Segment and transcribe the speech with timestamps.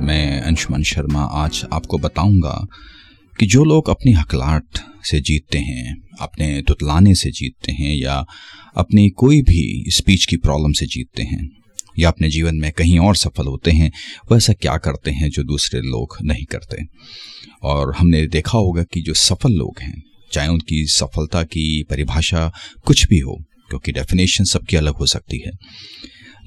[0.00, 2.66] मैं अंशुमन शर्मा आज आपको बताऊँगा
[3.40, 4.64] कि जो लोग अपनी हकलाट
[5.04, 8.24] से जीतते हैं, अपने तुतलाने से जीतते हैं या
[8.76, 11.48] अपनी कोई भी स्पीच की प्रॉब्लम से जीतते हैं
[11.98, 13.92] या अपने जीवन में कहीं और सफल होते हैं,
[14.30, 16.84] वो ऐसा क्या करते हैं जो दूसरे लोग नहीं करते?
[17.62, 20.02] और हमने देखा होगा कि जो सफल लोग हैं
[20.32, 22.52] चाहे उनकी सफलता की परिभाषा
[22.86, 25.52] कुछ भी हो, क्योंकि डेफिनेशन सबकी अलग हो सकती है।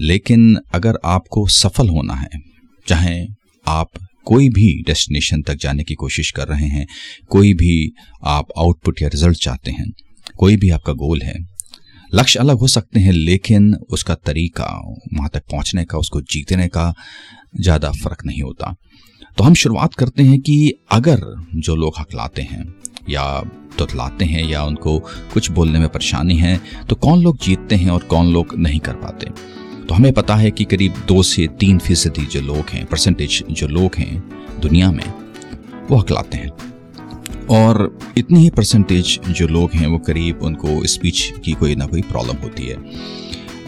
[0.01, 2.29] लेकिन अगर आपको सफल होना है,
[2.87, 3.25] चाहे
[3.65, 3.89] आप
[4.25, 6.85] कोई भी डेस्टिनेशन तक जाने की कोशिश कर रहे हैं,
[7.29, 7.91] कोई भी
[8.23, 9.91] आप आउटपुट या रिज़ल्ट चाहते हैं,
[10.37, 11.35] कोई भी आपका गोल है,
[12.15, 16.93] लक्ष्य अलग हो सकते हैं, लेकिन उसका तरीका, वहाँ तक पहुँचने का, उसको जीतने का
[17.61, 18.75] ज़्यादा फ़र्क नहीं होता।
[19.37, 21.21] तो हम शुरुआत करते हैं कि अगर
[21.55, 22.75] जो लोग हकलाते हैं
[23.09, 23.41] या
[23.81, 24.98] तुतलाते हैं या उनको
[25.34, 26.59] कुछ बोलने में परेशानी है
[26.90, 29.29] तो कौन लोग जीतते हैं और कौन लोग नहीं कर पाते?
[29.82, 33.68] तो हमें पता है कि करीब दो से तीन फ़ीसदी जो लोग हैं परसेंटेज जो
[33.68, 34.23] लोग हैं
[34.60, 35.04] दुनिया में,
[35.90, 36.51] वो हकलाते हैं।
[37.51, 42.01] और इतनी ही परसेंटेज जो लोग हैं, वो करीब उनको स्पीच की कोई ना कोई
[42.01, 42.77] प्रॉब्लम होती है।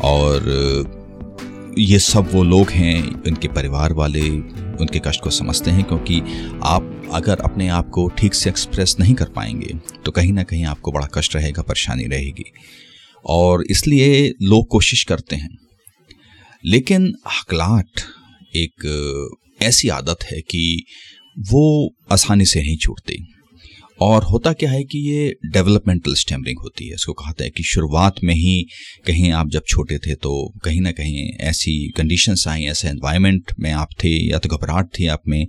[0.04, 6.22] और ये सब वो लोग हैं उनके परिवार वाले, उनके कष्ट को समझते हैं, क्योंकि
[6.64, 9.74] आप अगर अपने आप को ठीक से एक्सप्रेस नहीं कर पाएँगे
[10.06, 12.52] तो कहीं ना कहीं आपको बड़ा कष्ट रहेगा, परेशानी रहेगी।
[13.26, 15.58] और इसलिए लोग कोशिश करते हैं।
[16.66, 18.00] लेकिन हकलाट
[18.56, 18.88] एक
[19.62, 20.86] ऐसी आदत है कि
[21.40, 23.34] वो आसानी से नहीं छूटती।
[24.00, 28.16] और होता क्या है कि ये डेवलपमेंटल स्टेमरिंग होती है। इसको कहते हैं कि शुरुआत
[28.24, 28.66] में ही
[29.08, 30.32] कहीं आप जब छोटे थे तो
[30.64, 35.08] कहीं ना कहीं ऐसी कंडीशंस आई, ऐसे एनवायरनमेंट में आप थे या तो घबराहट थी
[35.08, 35.46] आप में,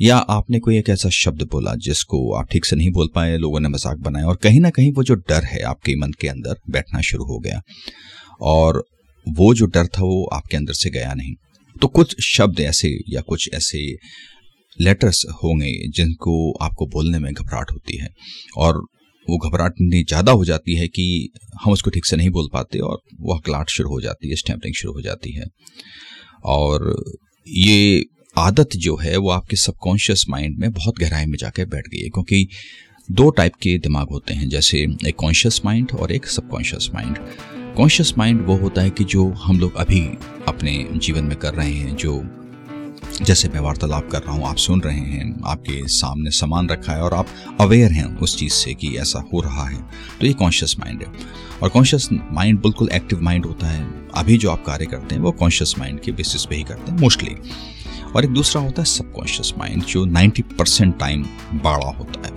[0.00, 3.60] या आपने कोई एक ऐसा शब्द बोला जिसको आप ठीक से नहीं बोल पाए, लोगों
[3.60, 6.56] ने मज़ाक बनाया और कहीं ना कहीं वो जो डर है आपके मन के अंदर
[6.70, 7.60] बैठना शुरू हो गया।
[8.42, 8.82] और
[9.26, 11.34] वो जो डर था वो आपके अंदर से गया नहीं।
[11.76, 13.80] तो कुछ शब्द ऐसे या कुछ ऐसे
[14.80, 18.08] लेटर्स होंगे जिनको आपको बोलने में घबराहट होती है
[18.56, 18.78] और
[19.26, 21.32] वो घबराहट इतनी ज़्यादा हो जाती है कि
[21.64, 24.74] हम उसको ठीक से नहीं बोल पाते और वो हकलाट शुरू हो जाती है स्टैम्परिंग
[24.74, 25.46] शुरू हो जाती है।
[26.46, 26.94] और
[27.46, 28.04] ये
[28.36, 32.08] आदत जो है वो आपके सबकॉन्शियस माइंड में बहुत गहराई में जाकर बैठ गई है
[32.08, 32.48] क्योंकि
[33.08, 34.78] दो टाइप के दिमाग होते हैं, जैसे
[35.08, 37.18] एक कॉन्शियस माइंड और एक सबकॉन्शियस माइंड
[37.76, 40.00] कॉन्शियस माइंड वो होता है कि जो हम लोग अभी
[40.48, 42.20] अपने जीवन में कर रहे हैं, जो
[43.22, 47.02] जैसे मैं वार्तालाप कर रहा हूँ, आप सुन रहे हैं, आपके सामने सामान रखा है
[47.02, 47.26] और आप
[47.60, 49.82] अवेयर हैं उस चीज़ से कि ऐसा हो रहा है।
[50.20, 51.12] तो ये कॉन्शियस माइंड है।
[51.62, 55.32] और कॉन्शियस माइंड बिल्कुल एक्टिव माइंड होता है। अभी जो आप कार्य करते हैं, वो
[55.32, 57.36] कॉन्शियस माइंड के बेसिस पे ही करते हैं मोस्टली
[58.16, 62.34] और एक दूसरा होता है सबकॉन्शियस माइंड जो 90 परसेंट टाइम बड़ा होता है।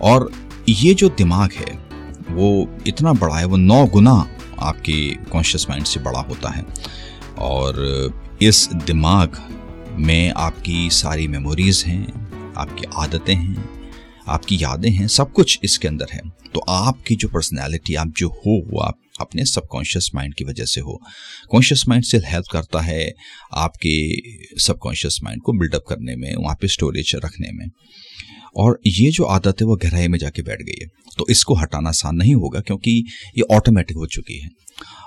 [0.00, 0.32] और
[0.68, 1.88] ये जो दिमाग है,
[2.30, 4.26] वो इतना बड़ा है, वो नौ गुना
[4.58, 6.66] आपके कॉन्शियस माइंड से बड़ा होता है।
[7.38, 9.36] और इस दिमाग
[9.98, 12.12] में आपकी सारी मेमोरीज हैं,
[12.56, 13.68] आपकी आदतें हैं,
[14.28, 16.20] आपकी यादें हैं, सब कुछ इसके अंदर है।
[16.54, 20.80] तो आपकी जो पर्सनैलिटी आप जो हो, वो आप अपने सबकॉन्शियस माइंड की वजह से
[20.80, 21.00] हो।
[21.50, 23.14] कॉन्शियस माइंड से हेल्प करता है
[23.52, 24.16] आपके
[24.60, 27.66] सबकॉन्शियस माइंड को बिल्डअप करने में, वहाँ पे स्टोरेज रखने में।
[28.56, 31.88] और ये जो आदत है, वो गहराई में जाके बैठ गई है। तो इसको हटाना
[31.88, 33.04] आसान नहीं होगा, क्योंकि
[33.38, 34.50] ये ऑटोमेटिक हो चुकी है।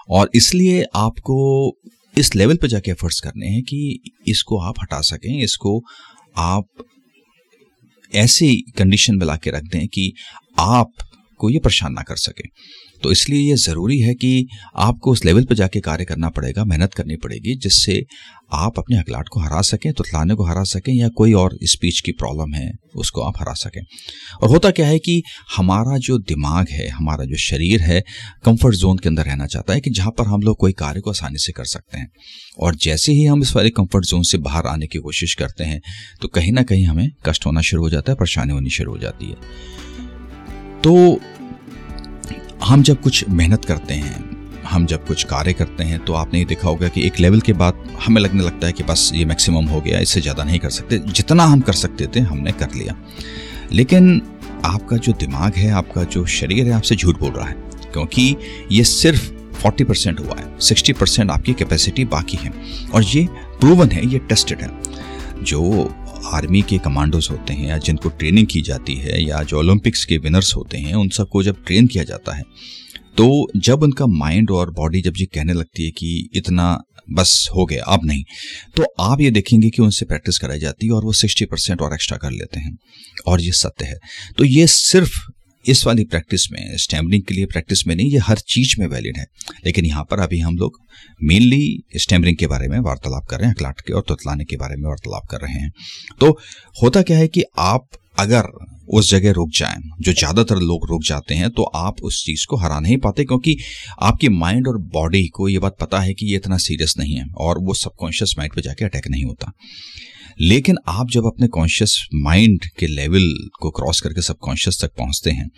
[0.09, 1.69] और इसलिए आपको
[2.17, 5.79] इस लेवल पे जाके एफर्ट्स करने हैं कि इसको आप हटा सकें, इसको
[6.37, 6.85] आप
[8.13, 10.11] ऐसी कंडीशन में ला के रख दें कि
[10.59, 10.91] आप
[11.39, 12.47] को ये परेशान ना कर सके।
[13.03, 14.47] तो इसलिए ये ज़रूरी है कि
[14.77, 18.05] आपको उस लेवल पर जाके कार्य करना पड़ेगा, मेहनत करनी पड़ेगी, जिससे
[18.53, 22.11] आप अपने हकलाट को हरा सकें, तुतलाने को हरा सकें या कोई और स्पीच की
[22.11, 23.81] प्रॉब्लम है, उसको आप हरा सकें।
[24.43, 25.21] और होता क्या है कि
[25.55, 28.03] हमारा जो दिमाग है, हमारा जो शरीर है
[28.45, 31.09] कंफर्ट जोन के अंदर रहना चाहता है कि जहाँ पर हम लोग कोई कार्य को
[31.09, 32.09] आसानी से कर सकते हैं।
[32.59, 35.81] और जैसे ही हम इस वाले कंफर्ट जोन से बाहर आने की कोशिश करते हैं
[36.21, 38.97] तो कहीं ना कहीं हमें कष्ट होना शुरू हो जाता है, परेशानी होनी शुरू हो
[38.97, 39.35] जाती है।
[40.81, 41.19] तो
[42.65, 46.45] हम जब कुछ मेहनत करते हैं, हम जब कुछ कार्य करते हैं तो आपने ये
[46.45, 49.65] देखा होगा कि एक लेवल के बाद हमें लगने लगता है कि बस ये मैक्सिमम
[49.65, 52.95] हो गया, इससे ज़्यादा नहीं कर सकते। जितना हम कर सकते थे, हमने कर लिया।
[53.71, 54.21] लेकिन
[54.65, 57.55] आपका जो दिमाग है, आपका जो शरीर है, आपसे झूठ बोल रहा है,
[57.93, 58.35] क्योंकि
[58.71, 59.31] ये सिर्फ़
[59.61, 62.53] 40 परसेंट हुआ है 60 परसेंट आपकी कैपेसिटी बाकी है।
[62.93, 63.27] और ये
[63.59, 64.71] प्रूवन है, ये टेस्टेड है।
[65.41, 65.61] जो
[66.25, 70.17] आर्मी के कमांडोज होते हैं या जिनको ट्रेनिंग की जाती है या जो ओलंपिक्स के
[70.17, 72.43] विनर्स होते हैं, उन सबको जब ट्रेन किया जाता है
[73.17, 77.65] तो जब उनका माइंड और बॉडी जब ये कहने लगती है कि इतना बस हो
[77.65, 78.23] गया, अब नहीं
[78.75, 81.93] तो आप ये देखेंगे कि उनसे प्रैक्टिस कराई जाती है और वो सिक्सटी परसेंट और
[81.93, 82.77] एक्स्ट्रा कर लेते हैं।
[83.27, 83.97] और ये सत्य है।
[84.37, 85.19] तो ये सिर्फ़
[85.65, 89.17] इस वाली प्रैक्टिस में स्टैमरिंग के लिए प्रैक्टिस में नहीं, ये हर चीज़ में वैलिड
[89.17, 89.25] है।
[89.65, 90.79] लेकिन यहाँ पर अभी हम लोग
[91.23, 94.75] मेनली स्टैमरिंग के बारे में वार्तालाप कर रहे हैं, अखलाट के और तुतलाने के बारे
[94.75, 95.71] में वार्तालाप कर रहे हैं।
[96.19, 96.37] तो
[96.75, 97.87] होता क्या है कि आप
[98.19, 98.47] अगर
[98.89, 102.57] उस जगह रुक जाए, जो ज़्यादातर लोग रुक जाते हैं तो आप उस चीज़ को
[102.57, 103.57] हरा नहीं पाते, क्योंकि
[104.01, 107.25] आपकी माइंड और बॉडी को ये बात पता है कि ये इतना सीरियस नहीं है,
[107.27, 109.51] और वो सबकॉन्शियस माइंड पे जाके अटैक नहीं होता।
[110.41, 115.49] लेकिन आप जब अपने कॉन्शियस माइंड के लेवल को क्रॉस करके सबकॉन्शियस तक पहुँचते हैं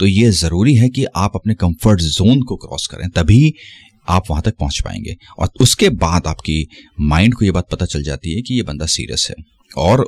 [0.00, 3.52] तो ये ज़रूरी है कि आप अपने कंफर्ट जोन को क्रॉस करें, तभी
[4.08, 6.66] आप वहाँ तक पहुँच पाएँगे। और उसके बाद आपकी
[7.00, 9.34] माइंड को ये बात पता चल जाती है कि ये बंदा सीरियस है।
[9.76, 10.04] और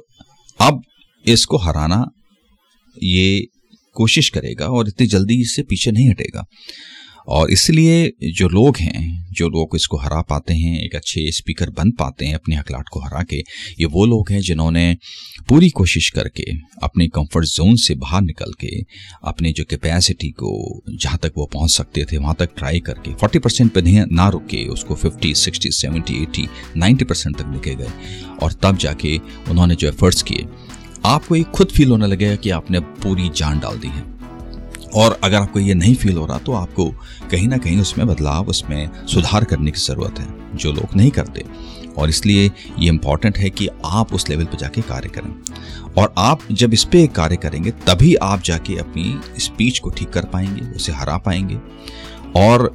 [0.61, 0.83] अब
[1.27, 2.05] इसको हराना
[3.03, 3.47] ये
[3.97, 6.45] कोशिश करेगा और इतनी जल्दी इससे पीछे नहीं हटेगा।
[7.29, 11.91] और इसलिए जो लोग हैं जो लोग इसको हरा पाते हैं एक अच्छे स्पीकर बन
[11.91, 13.37] पाते हैं अपने हकलाट को हरा के
[13.81, 14.97] ये वो लोग हैं जिन्होंने
[15.49, 16.45] पूरी कोशिश करके
[16.83, 18.83] अपने कंफर्ट जोन से बाहर निकल के
[19.25, 23.39] अपने जो कैपेसिटी को जहाँ तक वो पहुँच सकते थे वहाँ तक ट्राई करके 40
[23.39, 26.49] परसेंट पर नहीं ना रुके उसको 50, 60, 70, 80,
[26.79, 27.91] 90 परसेंट तक निके गए।
[28.43, 30.47] और तब जाके उन्होंने जो एफर्ट्स किए
[31.05, 34.14] आपको एक खुद फील होने लगेगा कि आपने पूरी जान डाल दी है।
[34.95, 36.85] और अगर आपको ये नहीं फील हो रहा तो आपको
[37.31, 41.45] कहीं ना कहीं उसमें बदलाव, उसमें सुधार करने की ज़रूरत है, जो लोग नहीं करते।
[41.99, 42.45] और इसलिए
[42.79, 45.35] ये इंपॉर्टेंट है कि आप उस लेवल पर जाके कार्य करें।
[45.99, 50.25] और आप जब इस पर कार्य करेंगे, तभी आप जाके अपनी स्पीच को ठीक कर
[50.25, 51.59] पाएँगे, उसे हरा पाएँगे।
[52.37, 52.73] और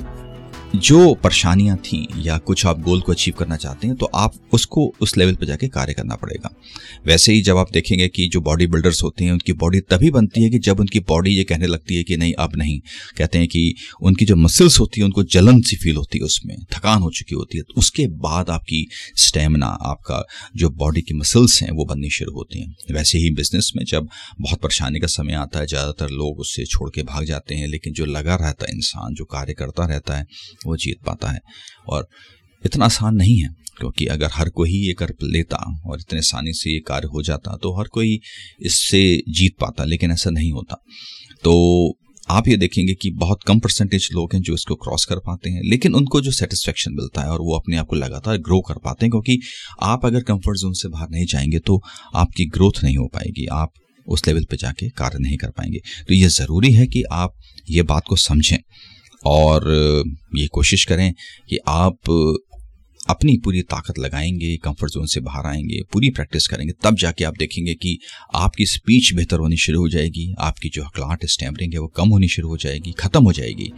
[0.76, 4.86] जो परेशानियाँ थी या कुछ आप गोल को अचीव करना चाहते हैं तो आप उसको
[5.02, 6.50] उस लेवल पर जाके कार्य करना पड़ेगा।
[7.06, 10.44] वैसे ही जब आप देखेंगे कि जो बॉडी बिल्डर्स होते हैं, उनकी बॉडी तभी बनती
[10.44, 12.80] है कि जब उनकी बॉडी ये कहने लगती है कि नहीं, अब नहीं।
[13.18, 16.56] कहते हैं कि उनकी जो मसल्स होती है, उनको जलन सी फील होती है उसमें,
[16.74, 18.86] थकान हो चुकी होती है। तो उसके बाद आपकी
[19.18, 20.24] स्टेमिना आपका
[20.56, 24.10] जो बॉडी की मसल्स हैं, वो बननी शुरू होती हैं। वैसे ही बिज़नेस में जब
[24.42, 27.94] बहुत परेशानी का समय आता है, ज़्यादातर लोग उससे छोड़ के भाग जाते हैं, लेकिन
[27.94, 30.28] जो लगा रहता है इंसान, जो कार्य करता रहता है
[30.66, 31.40] वो जीत पाता है।
[31.88, 32.08] और
[32.64, 36.72] इतना आसान नहीं है, क्योंकि अगर हर कोई ये कर लेता और इतने आसानी से
[36.72, 38.20] ये कार्य हो जाता तो हर कोई
[38.62, 40.84] इससे जीत पाता, लेकिन ऐसा नहीं होता।
[41.44, 41.98] तो
[42.28, 45.62] आप ये देखेंगे कि बहुत कम परसेंटेज लोग हैं जो इसको क्रॉस कर पाते हैं,
[45.64, 49.06] लेकिन उनको जो सेटिस्फेक्शन मिलता है और वो अपने आप को लगातार ग्रो कर पाते
[49.06, 49.40] हैं, क्योंकि
[49.84, 51.82] आप अगर कंफर्ट जोन से बाहर नहीं जाएँगे तो
[52.16, 53.74] आपकी ग्रोथ नहीं हो पाएगी, आप
[54.08, 57.34] उस लेवल पे जाके कार्य नहीं कर पाएँगे। तो ये ज़रूरी है कि आप
[57.70, 58.58] ये बात को समझें।
[59.26, 59.64] और
[60.36, 61.14] ये कोशिश करें
[61.50, 61.98] कि आप
[63.10, 67.34] अपनी पूरी ताकत लगाएँगे कंफर्ट जोन से बाहर आएँगे, पूरी प्रैक्टिस करेंगे, तब जाके आप
[67.40, 68.00] देखेंगे कि
[68.36, 72.28] आपकी स्पीच बेहतर होनी शुरू हो जाएगी, आपकी जो हकलाट स्टैमरिंग है वो कम होनी
[72.28, 73.72] शुरू हो जाएगी, ख़त्म हो जाएगी।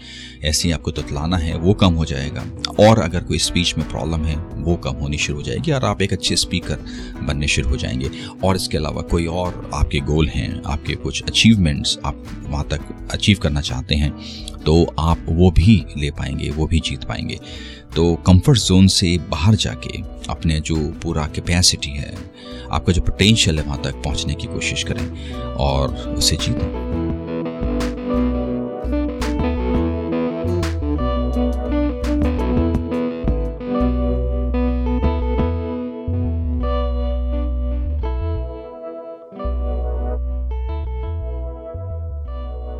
[0.43, 2.45] ऐसे ही आपको तुतलाना है, वो कम हो जाएगा।
[2.79, 6.01] और अगर कोई स्पीच में प्रॉब्लम है, वो कम होनी शुरू हो जाएगी और आप
[6.01, 6.75] एक अच्छे स्पीकर
[7.23, 8.09] बनने शुरू हो जाएँगे।
[8.43, 13.37] और इसके अलावा कोई और आपके गोल हैं, आपके कुछ अचीवमेंट्स आप वहाँ तक अचीव
[13.37, 14.17] करना चाहते हैं
[14.65, 17.39] तो आप वो भी ले पाएँगे, वो भी जीत पाएँगे।
[17.95, 22.13] तो कंफर्ट जोन से बाहर जाके अपने जो पूरा कैपेसिटी है,
[22.71, 25.07] आपका जो पोटेंशियल है वहाँ तक पहुँचने की कोशिश करें
[25.55, 27.10] और उसे जीतें।